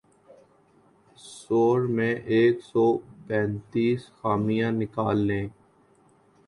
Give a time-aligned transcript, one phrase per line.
[1.33, 2.85] سؤر میں ایک سو
[3.27, 5.47] پینتیس خامیاں نکال لیں